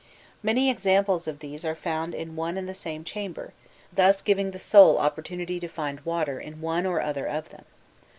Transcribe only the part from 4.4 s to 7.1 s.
the soul an opportunity of finding water in one or